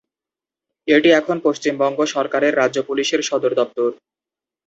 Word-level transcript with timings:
এটি 0.87 1.09
এখন 1.11 1.37
পশ্চিমবঙ্গ 1.43 1.99
সরকারের 2.15 2.53
রাজ্য 2.55 2.77
পুলিশের 2.87 3.21
সদর 3.21 3.51
দপ্তর। 3.55 3.89